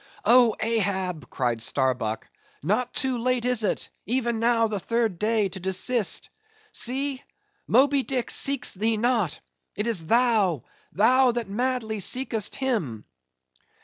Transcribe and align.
"Oh! 0.25 0.55
Ahab," 0.59 1.29
cried 1.29 1.61
Starbuck, 1.61 2.27
"not 2.63 2.91
too 2.91 3.19
late 3.19 3.45
is 3.45 3.63
it, 3.63 3.91
even 4.07 4.39
now, 4.39 4.67
the 4.67 4.79
third 4.79 5.19
day, 5.19 5.47
to 5.49 5.59
desist. 5.59 6.31
See! 6.71 7.21
Moby 7.67 8.01
Dick 8.01 8.31
seeks 8.31 8.73
thee 8.73 8.97
not. 8.97 9.39
It 9.75 9.85
is 9.85 10.07
thou, 10.07 10.63
thou, 10.91 11.33
that 11.33 11.49
madly 11.49 11.99
seekest 11.99 12.55
him!" 12.55 13.05